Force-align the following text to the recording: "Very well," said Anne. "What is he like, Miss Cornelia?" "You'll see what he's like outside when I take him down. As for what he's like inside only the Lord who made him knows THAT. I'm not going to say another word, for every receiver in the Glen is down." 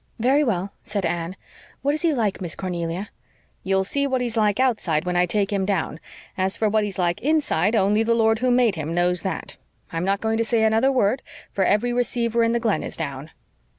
"Very 0.17 0.43
well," 0.43 0.73
said 0.81 1.05
Anne. 1.05 1.35
"What 1.83 1.93
is 1.93 2.01
he 2.01 2.11
like, 2.11 2.41
Miss 2.41 2.55
Cornelia?" 2.55 3.09
"You'll 3.61 3.83
see 3.83 4.07
what 4.07 4.19
he's 4.19 4.35
like 4.35 4.59
outside 4.59 5.05
when 5.05 5.15
I 5.15 5.27
take 5.27 5.53
him 5.53 5.63
down. 5.63 5.99
As 6.35 6.57
for 6.57 6.67
what 6.67 6.83
he's 6.83 6.97
like 6.97 7.21
inside 7.21 7.75
only 7.75 8.01
the 8.01 8.15
Lord 8.15 8.39
who 8.39 8.49
made 8.49 8.73
him 8.73 8.95
knows 8.95 9.21
THAT. 9.21 9.57
I'm 9.93 10.03
not 10.03 10.19
going 10.19 10.39
to 10.39 10.43
say 10.43 10.63
another 10.63 10.91
word, 10.91 11.21
for 11.51 11.63
every 11.63 11.93
receiver 11.93 12.43
in 12.43 12.51
the 12.51 12.59
Glen 12.59 12.81
is 12.81 12.97
down." 12.97 13.29